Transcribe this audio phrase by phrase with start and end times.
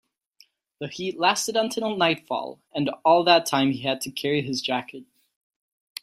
[0.79, 5.03] The heat lasted until nightfall, and all that time he had to carry his jacket.